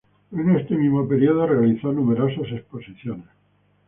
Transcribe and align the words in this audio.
En 0.31 0.55
este 0.55 0.75
mismo 0.75 1.07
período 1.07 1.45
realizó 1.45 1.93
numerosas 1.93 2.51
exposiciones. 2.53 3.27